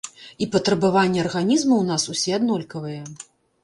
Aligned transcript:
І 0.45 0.47
патрабаванні 0.55 1.23
арганізму 1.25 1.73
ў 1.77 1.83
нас 1.93 2.03
усе 2.17 2.29
аднолькавыя. 2.43 3.03